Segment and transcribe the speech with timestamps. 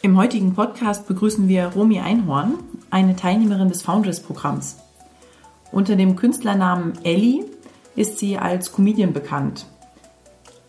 [0.00, 2.54] Im heutigen Podcast begrüßen wir Romy Einhorn,
[2.88, 4.76] eine Teilnehmerin des Foundress-Programms.
[5.72, 7.44] Unter dem Künstlernamen Ellie
[7.96, 9.66] ist sie als Comedian bekannt.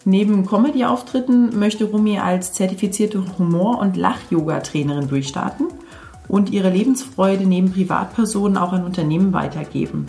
[0.04, 5.68] Neben Comedy-Auftritten möchte Romy als zertifizierte Humor- und Lach-Yoga-Trainerin durchstarten
[6.28, 10.08] und ihre Lebensfreude neben Privatpersonen auch an Unternehmen weitergeben.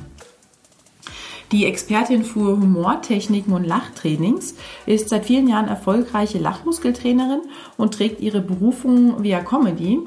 [1.53, 4.55] Die Expertin für Humortechniken und Lachtrainings
[4.87, 7.41] ist seit vielen Jahren erfolgreiche Lachmuskeltrainerin
[7.77, 9.99] und trägt ihre Berufung via Comedy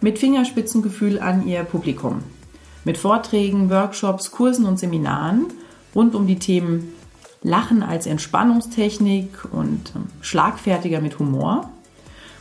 [0.00, 2.22] mit Fingerspitzengefühl an ihr Publikum.
[2.84, 5.46] Mit Vorträgen, Workshops, Kursen und Seminaren
[5.92, 6.92] rund um die Themen
[7.42, 11.68] Lachen als Entspannungstechnik und ähm, schlagfertiger mit Humor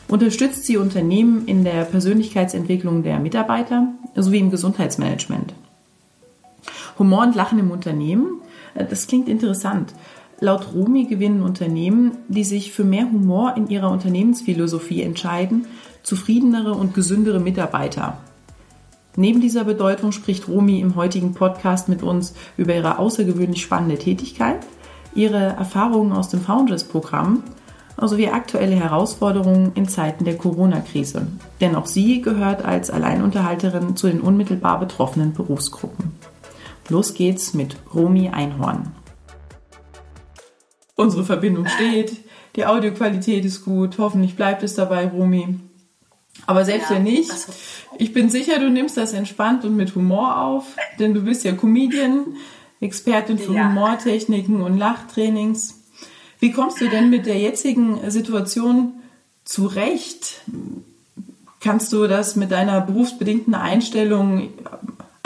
[0.07, 5.53] unterstützt sie Unternehmen in der Persönlichkeitsentwicklung der Mitarbeiter sowie im Gesundheitsmanagement.
[6.99, 8.40] Humor und Lachen im Unternehmen
[8.73, 9.93] das klingt interessant.
[10.39, 15.67] Laut Rumi gewinnen Unternehmen, die sich für mehr Humor in ihrer Unternehmensphilosophie entscheiden,
[16.03, 18.17] zufriedenere und gesündere Mitarbeiter.
[19.15, 24.59] Neben dieser Bedeutung spricht Romi im heutigen Podcast mit uns über ihre außergewöhnlich spannende Tätigkeit,
[25.13, 27.43] ihre Erfahrungen aus dem Founders-Programm
[28.01, 31.27] sowie aktuelle Herausforderungen in Zeiten der Corona-Krise.
[31.59, 36.13] Denn auch sie gehört als Alleinunterhalterin zu den unmittelbar betroffenen Berufsgruppen.
[36.91, 38.93] Los geht's mit Romy Einhorn.
[40.95, 42.17] Unsere Verbindung steht,
[42.57, 45.57] die Audioqualität ist gut, hoffentlich bleibt es dabei, Romy.
[46.47, 47.31] Aber selbst ja, wenn nicht,
[47.97, 51.53] ich bin sicher, du nimmst das entspannt und mit Humor auf, denn du bist ja
[51.53, 52.35] Comedian,
[52.81, 53.69] Expertin für ja.
[53.69, 55.85] Humortechniken und Lachtrainings.
[56.39, 58.95] Wie kommst du denn mit der jetzigen Situation
[59.45, 60.41] zurecht?
[61.61, 64.49] Kannst du das mit deiner berufsbedingten Einstellung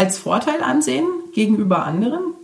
[0.05, 2.35] als Vorteil ansehen gegenüber anderen?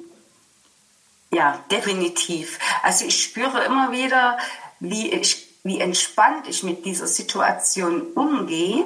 [1.31, 2.59] Ja, definitiv.
[2.83, 4.37] Also ich spüre immer wieder,
[4.79, 8.83] wie, ich, wie entspannt ich mit dieser Situation umgehe,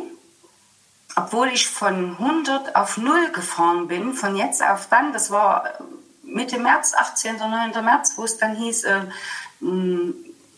[1.16, 5.64] obwohl ich von 100 auf 0 gefahren bin, von jetzt auf dann, das war
[6.24, 7.38] Mitte März, 18.
[7.38, 7.86] oder 9.
[7.86, 9.02] März, wo es dann hieß, äh,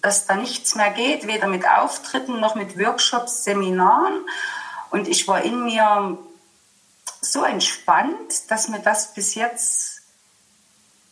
[0.02, 4.16] dass da nichts mehr geht, weder mit Auftritten noch mit Workshops, Seminaren.
[4.90, 6.18] Und ich war in mir
[7.32, 10.02] so entspannt, dass mir das bis jetzt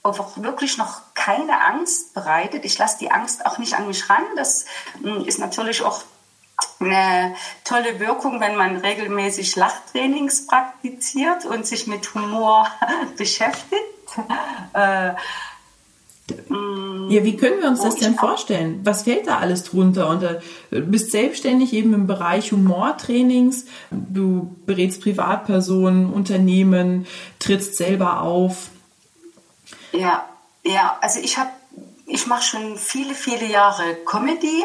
[0.03, 2.63] auch wirklich noch keine Angst bereitet.
[2.63, 4.23] Ich lasse die Angst auch nicht an mich ran.
[4.35, 4.65] Das
[5.01, 6.03] hm, ist natürlich auch
[6.79, 12.67] eine tolle Wirkung, wenn man regelmäßig Lachtrainings praktiziert und sich mit Humor
[13.17, 13.81] beschäftigt.
[16.29, 18.79] Äh, ja, wie können wir uns das denn vorstellen?
[18.83, 20.09] Was fällt da alles drunter?
[20.09, 20.39] Und äh,
[20.71, 23.65] du bist selbstständig eben im Bereich Humortrainings.
[23.91, 27.05] Du berätst Privatpersonen, Unternehmen,
[27.39, 28.69] trittst selber auf.
[29.91, 30.27] Ja,
[30.63, 31.51] ja, also ich habe,
[32.07, 34.63] ich mache schon viele, viele Jahre Comedy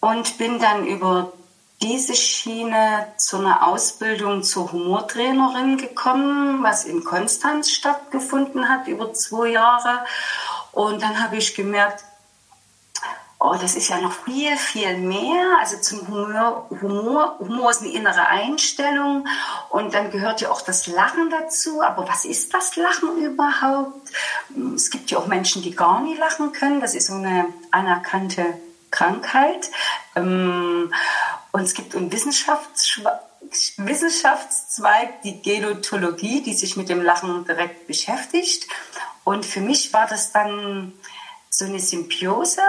[0.00, 1.32] und bin dann über
[1.82, 9.48] diese Schiene zu einer Ausbildung zur Humortrainerin gekommen, was in Konstanz stattgefunden hat über zwei
[9.48, 10.04] Jahre.
[10.72, 12.04] Und dann habe ich gemerkt,
[13.38, 15.58] oh, das ist ja noch viel, viel mehr.
[15.60, 19.26] Also zum Humor, Humor, Humor ist eine innere Einstellung
[19.70, 21.82] und dann gehört ja auch das Lachen dazu.
[21.82, 24.10] Aber was ist das Lachen überhaupt?
[24.74, 26.80] Es gibt ja auch Menschen, die gar nie lachen können.
[26.80, 28.44] Das ist so eine anerkannte
[28.90, 29.70] Krankheit.
[30.14, 30.92] Ähm,
[31.56, 33.00] und es gibt einen Wissenschafts
[33.78, 38.66] Wissenschaftszweig, die Gelotologie, die sich mit dem Lachen direkt beschäftigt.
[39.24, 40.92] Und für mich war das dann
[41.48, 42.60] so eine Symbiose,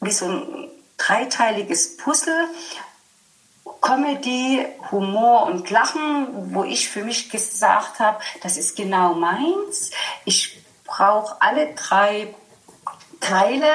[0.00, 2.48] wie so ein dreiteiliges Puzzle.
[3.82, 9.90] Comedy, Humor und Lachen, wo ich für mich gesagt habe, das ist genau meins.
[10.24, 12.34] Ich brauche alle drei
[13.20, 13.70] Teile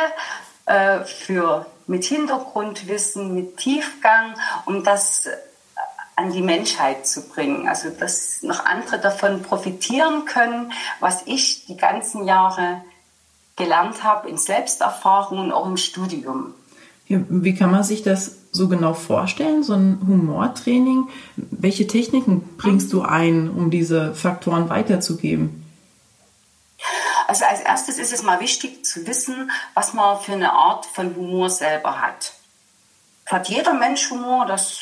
[0.66, 5.28] äh, für mit Hintergrundwissen, mit Tiefgang, um das
[6.16, 7.68] an die Menschheit zu bringen.
[7.68, 12.82] Also dass noch andere davon profitieren können, was ich die ganzen Jahre
[13.56, 16.54] gelernt habe in Selbsterfahrung und auch im Studium.
[17.08, 21.08] Wie kann man sich das so genau vorstellen, so ein Humortraining?
[21.36, 25.59] Welche Techniken bringst du ein, um diese Faktoren weiterzugeben?
[27.30, 31.16] Also als erstes ist es mal wichtig zu wissen, was man für eine Art von
[31.16, 32.34] Humor selber hat.
[33.28, 34.80] hat jeder Mensch Humor, das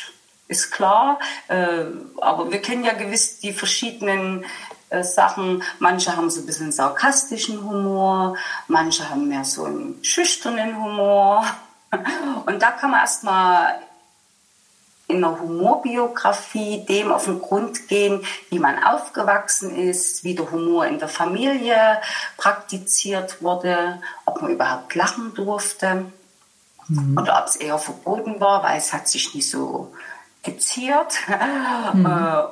[0.48, 1.18] ist klar.
[1.48, 1.84] Äh,
[2.22, 4.46] aber wir kennen ja gewiss die verschiedenen
[4.88, 5.62] äh, Sachen.
[5.78, 11.44] Manche haben so ein bisschen sarkastischen Humor, manche haben mehr so einen schüchternen Humor.
[12.46, 13.78] Und da kann man erstmal
[15.08, 20.86] in der Humorbiografie dem auf den Grund gehen, wie man aufgewachsen ist, wie der Humor
[20.86, 22.00] in der Familie
[22.36, 26.12] praktiziert wurde, ob man überhaupt lachen durfte
[26.88, 27.18] mhm.
[27.18, 29.92] oder ob es eher verboten war, weil es hat sich nicht so
[30.42, 31.14] geziert.
[31.94, 32.04] Mhm.
[32.06, 32.42] Äh,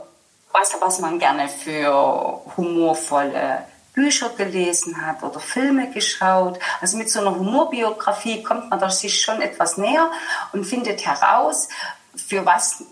[0.53, 3.67] was, was man gerne für humorvolle
[3.97, 6.59] Bücher gelesen hat oder Filme geschaut.
[6.83, 10.11] Also mit so einer Humorbiografie kommt man da sich schon etwas näher
[10.53, 11.69] und findet heraus,
[12.17, 12.85] für was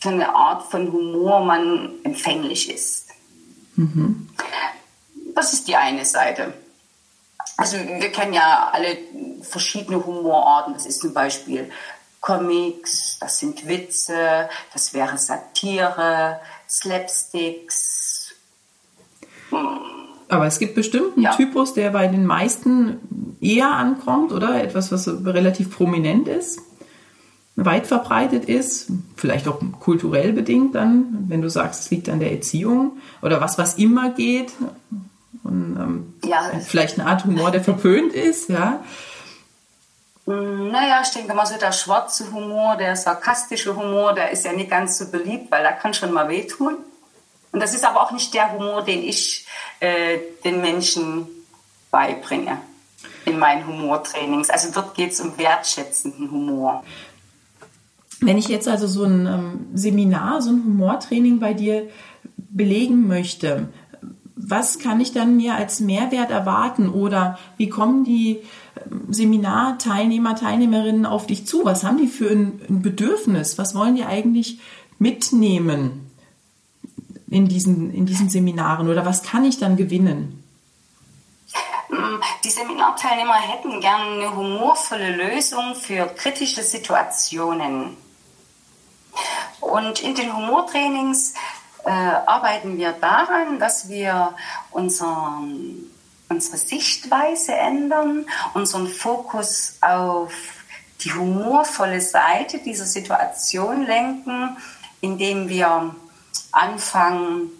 [0.00, 3.08] für eine Art von Humor man empfänglich ist.
[3.76, 4.28] Mhm.
[5.34, 6.52] Das ist die eine Seite.
[7.56, 8.98] Also wir kennen ja alle
[9.42, 10.74] verschiedene Humorarten.
[10.74, 11.70] Das ist zum Beispiel
[12.20, 18.34] Comics, das sind Witze, das wäre Satire, Slapsticks.
[20.28, 21.34] Aber es gibt bestimmt einen ja.
[21.34, 24.62] Typus, der bei den meisten eher ankommt, oder?
[24.62, 26.60] Etwas, was relativ prominent ist
[27.64, 32.32] weit verbreitet ist, vielleicht auch kulturell bedingt dann, wenn du sagst, es liegt an der
[32.32, 34.52] Erziehung oder was, was immer geht.
[35.42, 36.50] Und, ähm, ja.
[36.64, 38.80] Vielleicht eine Art Humor, der verpönt ist, ja.
[40.26, 44.52] Mm, naja, ich denke mal so, der schwarze Humor, der sarkastische Humor, der ist ja
[44.52, 46.76] nicht ganz so beliebt, weil der kann schon mal wehtun.
[47.50, 49.46] Und das ist aber auch nicht der Humor, den ich
[49.80, 51.26] äh, den Menschen
[51.90, 52.58] beibringe
[53.24, 54.50] in meinen Humortrainings.
[54.50, 56.84] Also dort geht es um wertschätzenden Humor.
[58.20, 61.88] Wenn ich jetzt also so ein ähm, Seminar, so ein Humortraining bei dir
[62.36, 63.68] belegen möchte,
[64.34, 68.38] was kann ich dann mir als Mehrwert erwarten oder wie kommen die
[68.90, 71.64] ähm, Seminarteilnehmer, Teilnehmerinnen auf dich zu?
[71.64, 73.58] Was haben die für ein, Bedürfnis?
[73.58, 74.58] Was wollen die eigentlich
[74.98, 76.10] mitnehmen
[77.28, 80.42] in diesen, in diesen Seminaren oder was kann ich dann gewinnen?
[82.44, 87.96] Die Seminarteilnehmer hätten gerne eine humorvolle Lösung für kritische Situationen.
[89.60, 91.34] Und in den Humortrainings
[91.84, 94.34] äh, arbeiten wir daran, dass wir
[94.70, 95.90] unseren,
[96.28, 100.32] unsere Sichtweise ändern, unseren Fokus auf
[101.00, 104.56] die humorvolle Seite dieser Situation lenken,
[105.00, 105.94] indem wir
[106.52, 107.50] anfangen,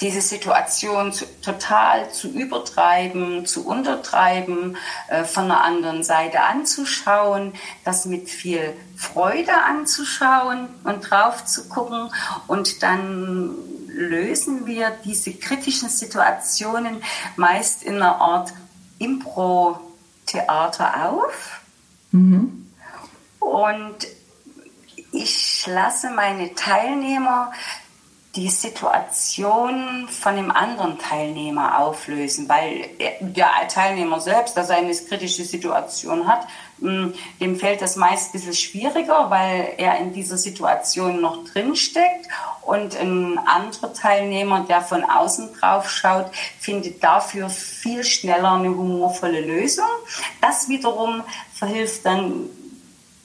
[0.00, 4.76] diese Situation zu, total zu übertreiben, zu untertreiben,
[5.08, 7.54] äh, von der anderen Seite anzuschauen,
[7.84, 12.10] das mit viel Freude anzuschauen und drauf zu gucken
[12.46, 13.54] und dann
[13.88, 17.02] lösen wir diese kritischen Situationen
[17.36, 18.52] meist in einer Art
[18.98, 21.60] Impro-Theater auf.
[22.10, 22.66] Mhm.
[23.40, 23.96] Und
[25.12, 27.52] ich lasse meine Teilnehmer
[28.36, 32.88] die Situation von dem anderen Teilnehmer auflösen, weil
[33.20, 36.46] der Teilnehmer selbst, der eine kritische Situation hat,
[36.80, 42.28] hm, dem fällt das meist ein bisschen schwieriger, weil er in dieser Situation noch drinsteckt
[42.62, 46.26] und ein anderer Teilnehmer, der von außen drauf schaut,
[46.60, 49.86] findet dafür viel schneller eine humorvolle Lösung.
[50.42, 51.22] Das wiederum
[51.54, 52.50] verhilft dann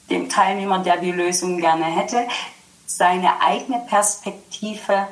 [0.08, 2.26] dem Teilnehmer, der die Lösung gerne hätte,
[2.96, 5.06] seine eigene Perspektive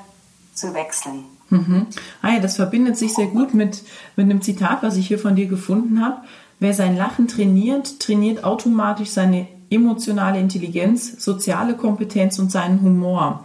[0.54, 1.24] zu wechseln.
[1.50, 1.86] Mhm.
[2.22, 3.82] Ah ja, das verbindet sich sehr gut mit,
[4.16, 6.18] mit einem Zitat, was ich hier von dir gefunden habe.
[6.60, 13.44] Wer sein Lachen trainiert, trainiert automatisch seine emotionale Intelligenz, soziale Kompetenz und seinen Humor.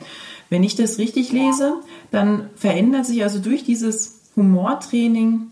[0.49, 1.75] Wenn ich das richtig lese,
[2.11, 5.47] dann verändert sich also durch dieses Humortraining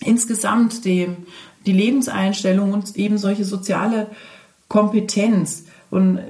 [0.00, 1.08] insgesamt die,
[1.66, 4.08] die Lebenseinstellung und eben solche soziale
[4.68, 5.64] Kompetenz.
[5.92, 6.20] Und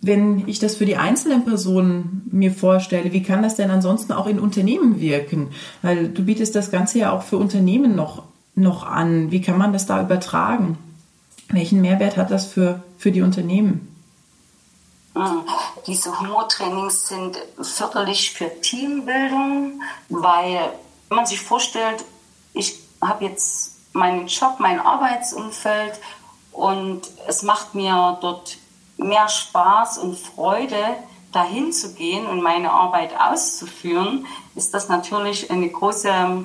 [0.00, 4.26] wenn ich das für die einzelnen Personen mir vorstelle, wie kann das denn ansonsten auch
[4.26, 5.50] in Unternehmen wirken?
[5.82, 8.22] Weil du bietest das Ganze ja auch für Unternehmen noch,
[8.54, 9.30] noch an.
[9.30, 10.78] Wie kann man das da übertragen?
[11.50, 13.94] Welchen Mehrwert hat das für, für die Unternehmen?
[15.14, 15.42] Hm,
[15.86, 20.60] diese Humortrainings sind förderlich für Teambildung, weil
[21.10, 22.06] wenn man sich vorstellt,
[22.54, 26.00] ich habe jetzt meinen Job, mein Arbeitsumfeld
[26.52, 28.56] und es macht mir dort
[29.00, 30.76] mehr Spaß und Freude,
[31.32, 34.26] dahin zu gehen und meine Arbeit auszuführen,
[34.56, 36.44] ist das natürlich eine große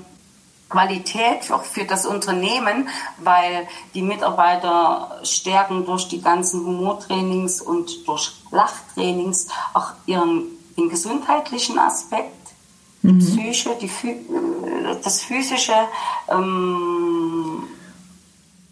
[0.70, 8.34] Qualität auch für das Unternehmen, weil die Mitarbeiter stärken durch die ganzen Humortrainings und durch
[8.52, 10.44] Lachtrainings auch ihren
[10.78, 12.34] den gesundheitlichen Aspekt,
[13.02, 13.20] die mhm.
[13.20, 13.90] Psyche, die,
[15.04, 15.74] das physische.
[16.28, 17.64] Ähm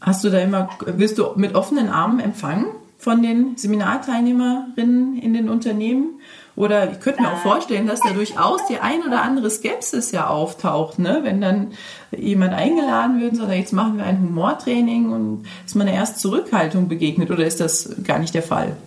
[0.01, 2.65] Hast du da immer, wirst du mit offenen Armen empfangen?
[3.03, 6.21] Von den Seminarteilnehmerinnen in den Unternehmen?
[6.55, 10.27] Oder ich könnte mir auch vorstellen, dass da durchaus die ein oder andere Skepsis ja
[10.27, 11.19] auftaucht, ne?
[11.23, 11.71] wenn dann
[12.15, 16.87] jemand eingeladen wird und sagt, jetzt machen wir ein Humortraining und dass man erst Zurückhaltung
[16.87, 17.31] begegnet.
[17.31, 18.77] Oder ist das gar nicht der Fall?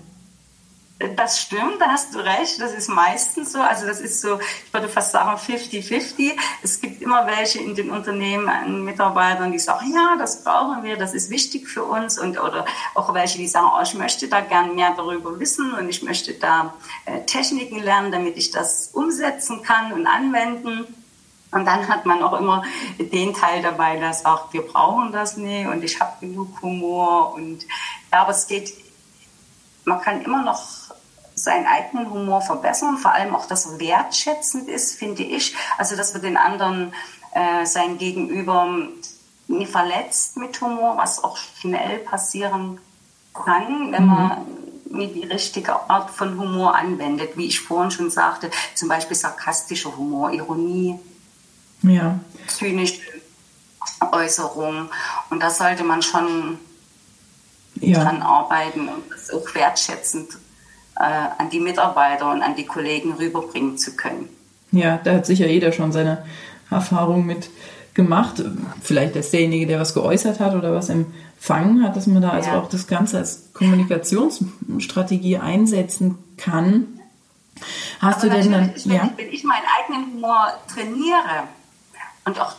[0.99, 2.59] Das stimmt, da hast du recht.
[2.59, 3.61] Das ist meistens so.
[3.61, 6.33] Also das ist so, ich würde fast sagen 50-50.
[6.63, 10.97] Es gibt immer welche in den Unternehmen an Mitarbeitern, die sagen, ja, das brauchen wir,
[10.97, 12.19] das ist wichtig für uns.
[12.19, 15.87] Und oder auch welche, die sagen, oh, ich möchte da gern mehr darüber wissen und
[15.91, 16.73] ich möchte da
[17.05, 20.87] äh, Techniken lernen, damit ich das umsetzen kann und anwenden.
[21.53, 22.63] Und dann hat man auch immer
[22.99, 27.35] den Teil dabei, der sagt, wir brauchen das nicht und ich habe genug Humor.
[27.35, 27.65] Und
[28.11, 28.73] ja, aber es geht,
[29.85, 30.86] man kann immer noch
[31.37, 35.55] seinen eigenen Humor verbessern, vor allem auch, dass er wertschätzend ist, finde ich.
[35.77, 36.93] Also, dass wir den anderen,
[37.33, 38.67] äh, sein Gegenüber
[39.47, 42.81] nie verletzt mit Humor, was auch schnell passieren
[43.35, 44.09] kann, wenn mhm.
[44.09, 44.47] man
[44.91, 47.37] nie die richtige Art von Humor anwendet.
[47.37, 50.99] Wie ich vorhin schon sagte, zum Beispiel sarkastischer Humor, Ironie,
[51.83, 52.19] ja.
[52.47, 53.03] zynische
[54.11, 54.89] Äußerung.
[55.29, 56.59] Und da sollte man schon
[57.75, 58.03] ja.
[58.03, 60.39] dran arbeiten und das auch wertschätzend
[60.97, 64.29] an die Mitarbeiter und an die Kollegen rüberbringen zu können.
[64.73, 66.25] Ja, da hat sicher jeder schon seine
[66.71, 67.51] Erfahrung mit
[67.95, 68.43] gemacht.
[68.83, 72.51] Vielleicht ist derjenige, der was geäußert hat oder was empfangen hat, dass man da also
[72.51, 77.01] auch das Ganze als Kommunikationsstrategie einsetzen kann.
[78.01, 79.11] Hast Aber du denn dann, wenn, ja?
[79.17, 81.49] wenn ich meinen eigenen Humor trainiere
[82.27, 82.55] und auch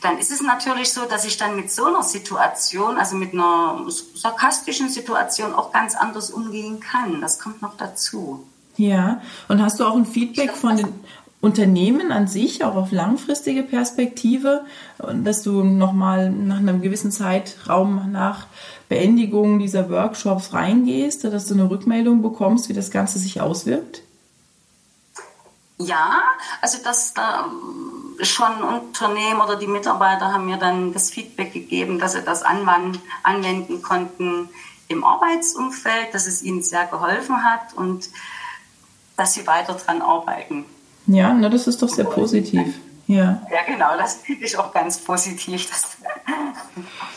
[0.00, 3.86] Dann ist es natürlich so, dass ich dann mit so einer Situation, also mit einer
[4.14, 7.20] sarkastischen Situation auch ganz anders umgehen kann.
[7.20, 8.46] Das kommt noch dazu.
[8.76, 10.88] Ja, und hast du auch ein Feedback von den
[11.42, 14.64] Unternehmen an sich, auch auf langfristige Perspektive,
[14.98, 18.46] dass du nochmal nach einem gewissen Zeitraum nach
[18.88, 24.02] Beendigung dieser Workshops reingehst, dass du eine Rückmeldung bekommst, wie das Ganze sich auswirkt?
[25.78, 26.22] Ja,
[26.60, 27.50] also das da
[28.22, 33.82] schon Unternehmen oder die Mitarbeiter haben mir dann das Feedback gegeben, dass sie das anwenden
[33.82, 34.48] konnten
[34.88, 38.08] im Arbeitsumfeld, dass es ihnen sehr geholfen hat und
[39.16, 40.64] dass sie weiter daran arbeiten.
[41.06, 42.74] Ja, na, das ist doch sehr positiv.
[43.08, 43.42] Ja.
[43.50, 45.68] ja, genau, das finde ich auch ganz positiv.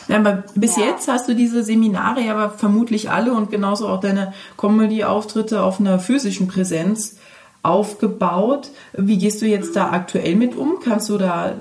[0.08, 0.86] ja, aber bis ja.
[0.86, 5.80] jetzt hast du diese Seminare ja aber vermutlich alle und genauso auch deine Comedy-Auftritte auf
[5.80, 7.16] einer physischen Präsenz
[7.66, 8.70] aufgebaut.
[8.92, 10.80] Wie gehst du jetzt da aktuell mit um?
[10.82, 11.54] Kannst du da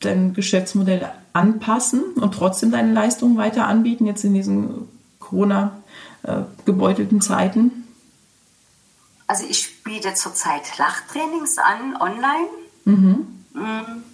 [0.00, 4.88] dein Geschäftsmodell anpassen und trotzdem deine Leistungen weiter anbieten, jetzt in diesen
[5.20, 7.84] Corona-gebeutelten Zeiten?
[9.26, 12.46] Also ich biete zurzeit Lachtrainings an, online.
[12.84, 13.26] Mhm.
[13.54, 14.13] Mm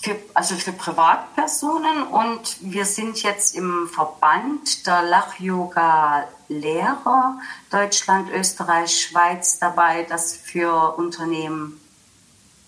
[0.00, 7.40] für, also für Privatpersonen und wir sind jetzt im Verband der Lach-Yoga-Lehrer
[7.70, 11.80] Deutschland, Österreich, Schweiz dabei, das für Unternehmen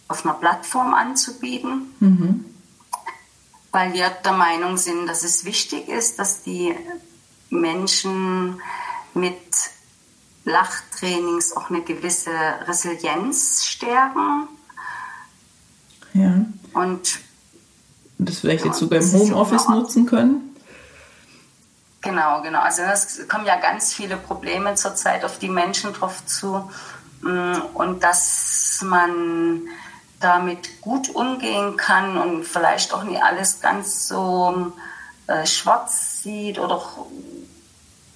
[0.09, 2.45] auf einer Plattform anzubieten, mhm.
[3.71, 6.75] weil wir der Meinung sind, dass es wichtig ist, dass die
[7.49, 8.61] Menschen
[9.15, 9.39] mit
[10.45, 12.33] Lachtrainings auch eine gewisse
[12.67, 14.49] Resilienz stärken.
[16.73, 17.19] Und
[18.19, 20.57] das vielleicht jetzt sogar im Homeoffice nutzen können?
[22.03, 22.61] Genau, genau.
[22.61, 26.71] Also es kommen ja ganz viele Probleme zurzeit auf die Menschen drauf zu.
[27.23, 29.63] Mm, und dass man
[30.21, 34.73] damit gut umgehen kann und vielleicht auch nicht alles ganz so
[35.27, 36.83] äh, schwarz sieht oder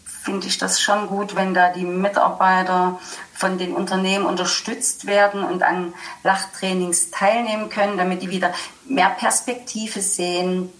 [0.04, 2.99] finde ich das schon gut, wenn da die Mitarbeiter
[3.34, 8.52] von den Unternehmen unterstützt werden und an Lachtrainings teilnehmen können, damit die wieder
[8.86, 10.70] mehr Perspektive sehen,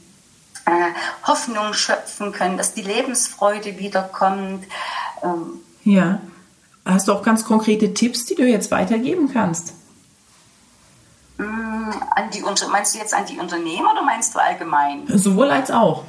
[0.67, 0.71] äh,
[1.27, 4.65] Hoffnung schöpfen können, dass die Lebensfreude wiederkommt.
[5.23, 6.21] Ähm, ja.
[6.87, 9.73] Hast du auch ganz konkrete Tipps, die du jetzt weitergeben kannst?
[11.39, 15.07] Mm, an die, meinst du jetzt an die Unternehmen oder meinst du allgemein?
[15.09, 16.05] Sowohl als auch.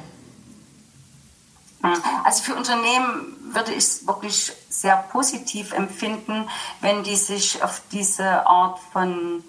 [2.24, 6.48] Also für Unternehmen würde ich es wirklich sehr positiv empfinden,
[6.80, 9.42] wenn die sich auf diese Art von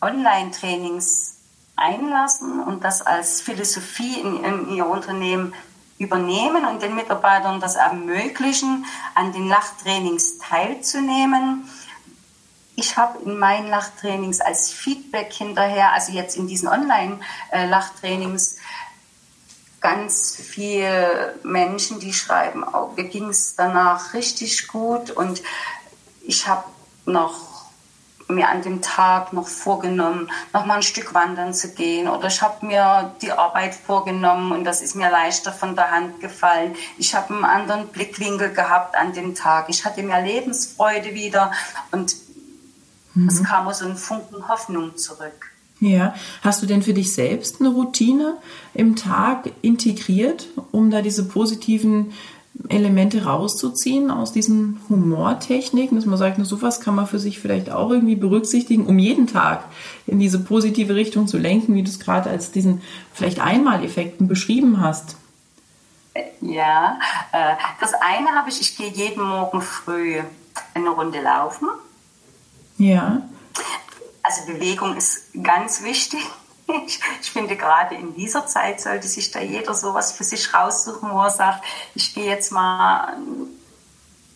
[0.00, 1.34] Online-Trainings
[1.76, 5.52] einlassen und das als Philosophie in, in ihr Unternehmen
[5.98, 11.68] übernehmen und den Mitarbeitern das ermöglichen, an den Lachtrainings teilzunehmen.
[12.76, 18.56] Ich habe in meinen Lachtrainings als Feedback hinterher, also jetzt in diesen Online-Lachtrainings,
[19.84, 25.42] ganz viele Menschen, die schreiben, oh, mir ging es danach richtig gut und
[26.22, 26.64] ich habe
[27.04, 27.66] noch
[28.28, 32.08] mir an dem Tag noch vorgenommen, noch mal ein Stück wandern zu gehen.
[32.08, 36.18] Oder ich habe mir die Arbeit vorgenommen und das ist mir leichter von der Hand
[36.18, 36.74] gefallen.
[36.96, 39.68] Ich habe einen anderen Blickwinkel gehabt an dem Tag.
[39.68, 41.52] Ich hatte mehr Lebensfreude wieder
[41.90, 42.16] und
[43.12, 43.28] mhm.
[43.28, 45.53] es kam so ein Funken Hoffnung zurück.
[45.84, 48.38] Ja, hast du denn für dich selbst eine Routine
[48.72, 52.14] im Tag integriert, um da diese positiven
[52.70, 57.70] Elemente rauszuziehen aus diesen Humortechniken, dass man sagt, na, sowas kann man für sich vielleicht
[57.70, 59.64] auch irgendwie berücksichtigen, um jeden Tag
[60.06, 62.80] in diese positive Richtung zu lenken, wie du es gerade als diesen
[63.12, 65.16] vielleicht Einmaleffekten beschrieben hast.
[66.40, 66.98] Ja,
[67.32, 70.22] äh, das eine habe ich, ich gehe jeden Morgen früh
[70.72, 71.68] eine Runde laufen.
[72.78, 73.20] Ja.
[74.24, 76.20] Also Bewegung ist ganz wichtig.
[76.86, 81.10] Ich, ich, finde, gerade in dieser Zeit sollte sich da jeder sowas für sich raussuchen,
[81.10, 81.62] wo er sagt,
[81.94, 83.18] ich gehe jetzt mal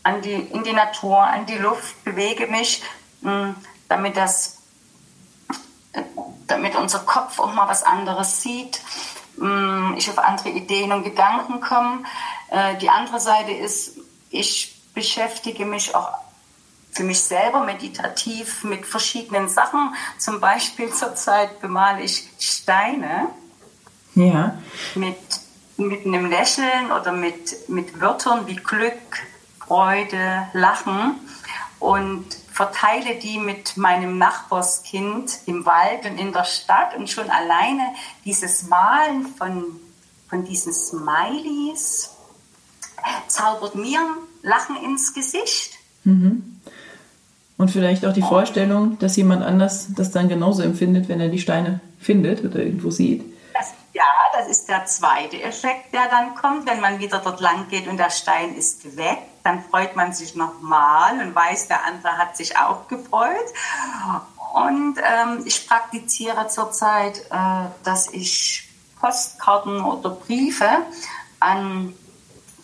[0.03, 2.83] an die, in die Natur, an die Luft, bewege mich,
[3.23, 3.55] hm,
[3.89, 4.59] damit, das,
[6.47, 8.83] damit unser Kopf auch mal was anderes sieht,
[9.39, 12.03] hm, ich auf andere Ideen und Gedanken komme.
[12.51, 13.93] Äh, die andere Seite ist,
[14.29, 16.28] ich beschäftige mich auch
[16.99, 19.95] für mich selber meditativ mit verschiedenen Sachen.
[20.19, 23.29] Zum Beispiel zurzeit bemale ich Steine.
[24.17, 24.59] Ja.
[24.97, 25.17] Mit,
[25.77, 28.99] mit einem Lächeln oder mit, mit Wörtern wie Glück,
[29.61, 31.21] Freude, Lachen
[31.79, 37.95] und verteile die mit meinem Nachbarskind im Wald und in der Stadt und schon alleine
[38.25, 39.79] dieses Malen von,
[40.29, 42.11] von diesen Smileys
[43.29, 44.01] zaubert mir
[44.43, 45.75] Lachen ins Gesicht.
[46.03, 46.58] Mhm.
[47.59, 51.41] Und vielleicht auch die Vorstellung, dass jemand anders das dann genauso empfindet, wenn er die
[51.41, 53.25] Steine findet oder irgendwo sieht.
[53.53, 57.69] Das, ja, das ist der zweite Effekt, der dann kommt, wenn man wieder dort lang
[57.69, 59.19] geht und der Stein ist weg.
[59.43, 63.37] Dann freut man sich nochmal und weiß, der andere hat sich auch gefreut.
[64.55, 68.69] Und ähm, ich praktiziere zurzeit, äh, dass ich
[69.01, 70.69] Postkarten oder Briefe
[71.41, 71.93] an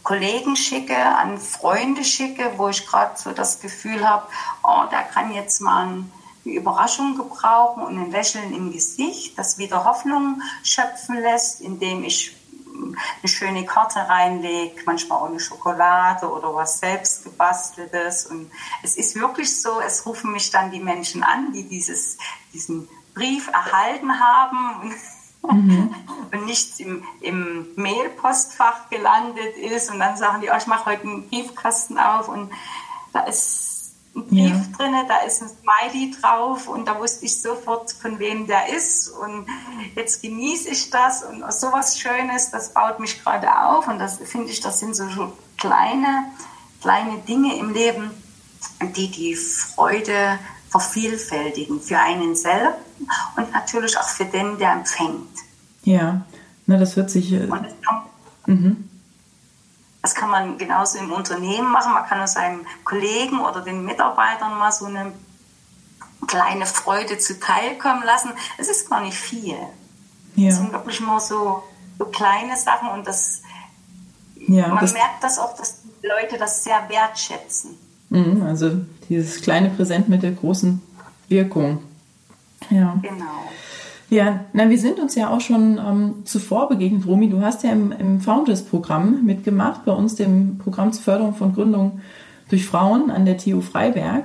[0.04, 4.26] Kollegen schicke, an Freunde schicke, wo ich gerade so das Gefühl habe,
[4.62, 6.04] oh, der kann jetzt mal eine
[6.44, 12.36] Überraschung gebrauchen und ein Lächeln im Gesicht, das wieder Hoffnung schöpfen lässt, indem ich
[12.74, 18.26] eine schöne Karte reinlege, manchmal auch eine Schokolade oder was selbst gebasteltes.
[18.26, 18.50] Und
[18.82, 22.18] es ist wirklich so, es rufen mich dann die Menschen an, die dieses,
[22.52, 24.92] diesen Brief erhalten haben
[25.52, 25.94] mhm.
[26.32, 29.90] und nichts im, im Mailpostfach gelandet ist.
[29.90, 32.50] Und dann sagen die, oh, ich mache heute einen Briefkasten auf und
[33.12, 34.76] da ist ein Brief ja.
[34.76, 39.08] drin, da ist ein Smiley drauf und da wusste ich sofort, von wem der ist.
[39.08, 39.46] Und
[39.94, 43.88] jetzt genieße ich das und sowas Schönes, das baut mich gerade auf.
[43.88, 45.04] Und das finde ich, das sind so
[45.58, 46.26] kleine,
[46.80, 48.10] kleine Dinge im Leben,
[48.96, 50.38] die die Freude
[50.70, 52.80] vervielfältigen für einen selbst
[53.36, 55.38] und natürlich auch für den, der empfängt.
[55.82, 56.22] Ja,
[56.66, 57.32] na, das hört sich.
[57.32, 58.02] Äh, das, kann,
[58.46, 58.88] mhm.
[60.02, 61.92] das kann man genauso im Unternehmen machen.
[61.92, 65.12] Man kann seinen Kollegen oder den Mitarbeitern mal so eine
[66.26, 68.30] kleine Freude zuteilkommen lassen.
[68.58, 69.56] Es ist gar nicht viel.
[70.36, 70.48] Ja.
[70.48, 71.62] Es sind wirklich nur so,
[71.98, 73.42] so kleine Sachen und das,
[74.48, 77.76] ja, man das merkt das auch, dass die Leute das sehr wertschätzen.
[78.08, 78.70] Mhm, also
[79.08, 80.82] dieses kleine Präsent mit der großen
[81.28, 81.82] Wirkung.
[82.70, 82.98] Ja.
[83.02, 83.44] Genau.
[84.10, 87.28] Ja, na, wir sind uns ja auch schon ähm, zuvor begegnet, Romy.
[87.28, 92.00] Du hast ja im, im Founders-Programm mitgemacht, bei uns dem Programm zur Förderung von Gründung
[92.48, 94.24] durch Frauen an der TU Freiberg.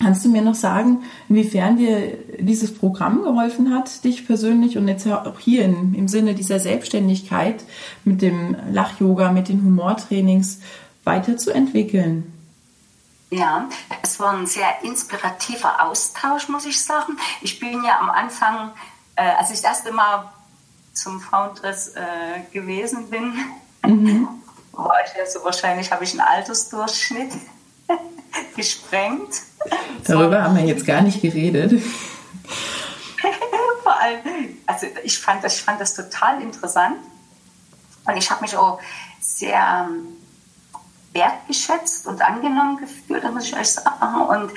[0.00, 5.08] Kannst du mir noch sagen, inwiefern dir dieses Programm geholfen hat, dich persönlich und jetzt
[5.08, 7.64] auch hier in, im Sinne dieser Selbstständigkeit
[8.04, 10.60] mit dem Lach-Yoga, mit den Humortrainings
[11.04, 12.32] weiterzuentwickeln?
[13.30, 13.68] Ja,
[14.02, 17.18] es war ein sehr inspirativer Austausch, muss ich sagen.
[17.42, 18.72] Ich bin ja am Anfang,
[19.16, 20.32] äh, als ich das erste Mal
[20.94, 23.34] zum Foundress äh, gewesen bin,
[23.84, 24.28] mhm.
[24.72, 27.32] war ich ja so wahrscheinlich, habe ich einen Altersdurchschnitt
[28.56, 29.42] gesprengt.
[30.04, 30.42] Darüber so.
[30.42, 31.82] haben wir jetzt gar nicht geredet.
[33.82, 34.20] Vor allem,
[34.66, 36.96] also ich fand das, ich fand das total interessant
[38.06, 38.80] und ich habe mich auch
[39.20, 40.17] sehr ähm,
[41.18, 44.22] wertgeschätzt und angenommen gefühlt, da muss ich euch sagen.
[44.22, 44.52] Und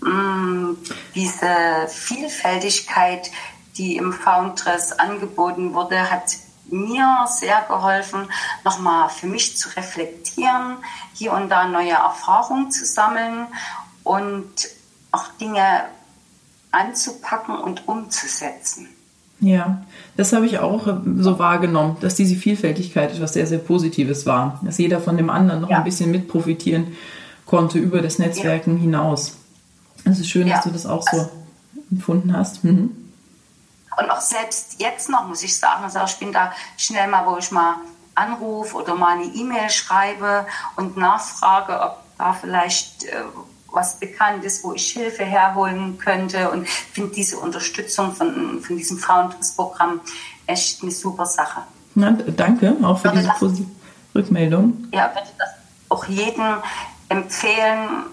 [0.00, 0.78] mh, mm,
[1.14, 3.30] diese Vielfältigkeit,
[3.76, 8.30] die im Foundress angeboten wurde, hat mir sehr geholfen,
[8.64, 10.78] nochmal für mich zu reflektieren,
[11.14, 13.46] hier und da neue Erfahrungen zu sammeln
[14.04, 14.68] und
[15.10, 15.84] auch Dinge
[16.70, 18.88] anzupacken und umzusetzen.
[19.42, 19.82] Ja,
[20.16, 24.60] das habe ich auch äh, so wahrgenommen, dass diese Vielfältigkeit etwas sehr, sehr Positives war.
[24.62, 25.78] Dass jeder von dem anderen noch ja.
[25.78, 26.96] ein bisschen mit profitieren
[27.44, 28.82] konnte über das Netzwerken ja.
[28.82, 29.36] hinaus.
[30.04, 30.54] Es ist schön, ja.
[30.54, 31.30] dass du das auch so also,
[31.90, 32.62] empfunden hast.
[32.62, 32.96] Mhm.
[33.98, 37.36] Und auch selbst jetzt noch, muss ich sagen, also ich bin da schnell mal, wo
[37.36, 37.74] ich mal
[38.14, 43.24] anrufe oder mal eine E-Mail schreibe und nachfrage, ob da vielleicht äh,
[43.72, 48.98] was bekannt ist, wo ich Hilfe herholen könnte und finde diese Unterstützung von, von diesem
[48.98, 50.00] Frauenprogramm
[50.46, 51.62] echt eine super Sache.
[51.94, 53.66] Na, danke auch für würde diese das,
[54.14, 54.88] Rückmeldung.
[54.92, 55.48] Ja, würde das
[55.88, 56.56] auch jedem
[57.08, 58.04] empfehlen,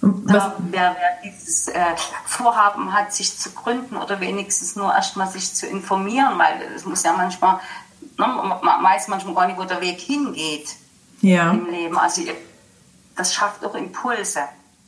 [0.00, 0.50] was?
[0.70, 1.80] wer, wer dieses äh,
[2.24, 7.04] Vorhaben hat, sich zu gründen oder wenigstens nur erstmal sich zu informieren, weil es muss
[7.04, 7.60] ja manchmal,
[8.18, 10.74] ne, man weiß manchmal gar nicht, wo der Weg hingeht
[11.20, 11.52] ja.
[11.52, 11.96] im Leben.
[11.96, 12.22] Also
[13.16, 14.40] das schafft auch Impulse.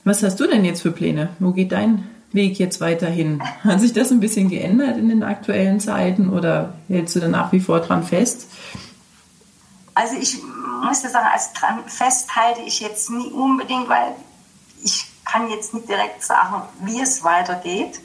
[0.05, 1.31] Was hast du denn jetzt für Pläne?
[1.39, 3.43] Wo geht dein Weg jetzt weiterhin?
[3.65, 7.53] Hat sich das ein bisschen geändert in den aktuellen Zeiten oder hältst du da nach
[7.53, 8.49] wie vor dran fest?
[9.95, 10.43] Also ich
[10.85, 14.15] muss sagen, als dran fest halte ich jetzt nie unbedingt, weil
[14.83, 18.01] ich kann jetzt nicht direkt sagen, wie es weitergeht,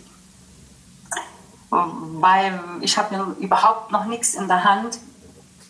[1.70, 5.00] weil ich habe überhaupt noch nichts in der Hand,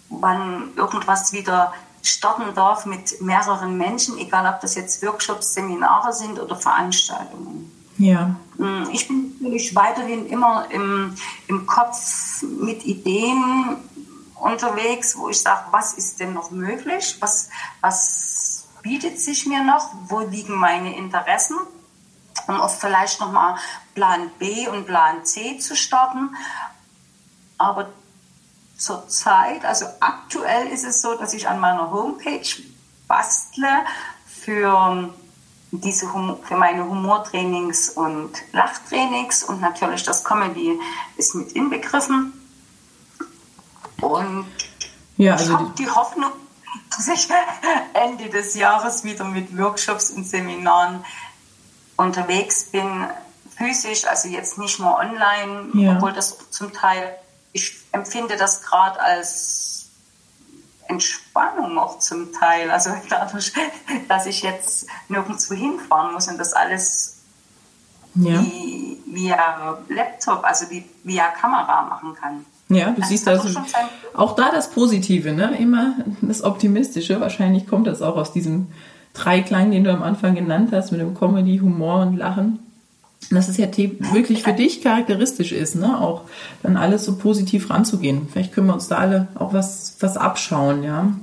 [0.09, 6.39] wann irgendwas wieder starten darf mit mehreren Menschen, egal ob das jetzt Workshops, Seminare sind
[6.39, 7.71] oder Veranstaltungen.
[7.97, 8.35] Ja.
[8.57, 11.15] Hm, ich bin natürlich weiterhin immer im,
[11.47, 13.77] im Kopf mit Ideen
[14.35, 17.17] unterwegs, wo ich sage, was ist denn noch möglich?
[17.19, 17.49] Was,
[17.81, 19.89] was bietet sich mir noch?
[20.07, 21.57] Wo liegen meine Interessen?
[22.47, 23.57] Um auch vielleicht nochmal
[23.95, 26.35] Plan B und Plan C zu starten.
[27.57, 27.89] Aber
[28.79, 32.47] zurzeit, also aktuell ist es so, dass ich an meiner Homepage
[33.07, 33.67] bastle
[34.25, 35.09] für
[35.71, 36.07] diese
[36.43, 40.79] für meine Humortrainings und Lachtrainings und natürlich das Comedy
[41.17, 42.33] ist mit inbegriffen.
[44.01, 44.47] Und
[45.17, 46.31] ja, also ich habe die Hoffnung,
[46.95, 47.27] dass ich
[47.93, 51.03] Ende des Jahres wieder mit Workshops und Seminaren
[51.97, 53.05] unterwegs bin,
[53.55, 55.95] physisch, also jetzt nicht nur online, ja.
[55.95, 57.13] obwohl das zum Teil
[57.53, 59.89] ich empfinde das gerade als
[60.87, 62.69] Entspannung auch zum Teil.
[62.71, 63.53] Also dadurch,
[64.07, 67.17] dass ich jetzt nirgendwo hinfahren muss und das alles
[68.15, 68.41] ja.
[68.41, 72.45] wie, via Laptop, also wie, via Kamera machen kann.
[72.69, 73.59] Ja, du also siehst also
[74.13, 75.57] auch da das Positive, ne?
[75.57, 77.19] Immer das Optimistische.
[77.19, 78.67] Wahrscheinlich kommt das auch aus diesem
[79.13, 82.59] Dreiklang, den du am Anfang genannt hast, mit dem Comedy, Humor und Lachen
[83.31, 85.99] dass es ja wirklich für dich charakteristisch ist, ne?
[85.99, 86.23] auch
[86.63, 88.27] dann alles so positiv ranzugehen.
[88.31, 91.13] Vielleicht können wir uns da alle auch was, was abschauen, ja.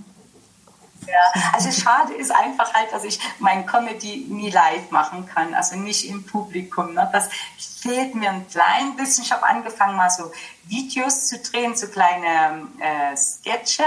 [1.07, 5.77] Ja, also schade ist einfach halt, dass ich mein Comedy nie live machen kann, also
[5.77, 6.95] nicht im Publikum.
[6.95, 7.09] Ne?
[7.13, 7.29] Das
[7.59, 9.23] fehlt mir ein klein bisschen.
[9.23, 10.33] Ich habe angefangen, mal so
[10.65, 13.85] Videos zu drehen, so kleine äh, Sketche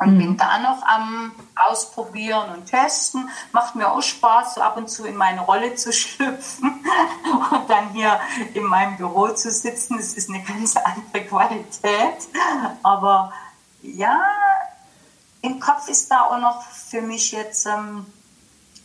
[0.00, 0.18] und mhm.
[0.18, 3.28] bin da noch am Ausprobieren und Testen.
[3.52, 6.84] Macht mir auch Spaß, so ab und zu in meine Rolle zu schlüpfen
[7.50, 8.18] und dann hier
[8.54, 9.98] in meinem Büro zu sitzen.
[9.98, 12.28] Das ist eine ganz andere Qualität.
[12.82, 13.32] Aber
[13.82, 14.18] ja,
[15.42, 18.06] im Kopf ist da auch noch für mich jetzt, ähm,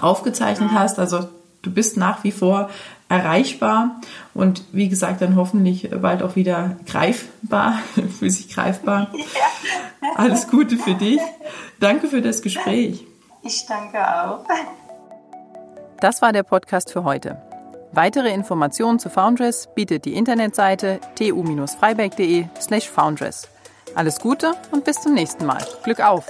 [0.00, 0.98] aufgezeichnet hast.
[0.98, 1.28] Also
[1.62, 2.70] du bist nach wie vor
[3.08, 4.00] erreichbar
[4.34, 7.78] und wie gesagt dann hoffentlich bald auch wieder greifbar,
[8.18, 9.10] physisch greifbar.
[10.16, 11.20] Alles Gute für dich.
[11.80, 13.04] Danke für das Gespräch.
[13.42, 14.44] Ich danke auch.
[16.00, 17.47] Das war der Podcast für heute.
[17.92, 23.48] Weitere Informationen zu Foundress bietet die Internetseite tu-freiberg.de slash foundress.
[23.94, 25.64] Alles Gute und bis zum nächsten Mal.
[25.82, 26.26] Glück auf!